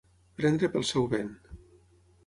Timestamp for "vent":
1.13-1.33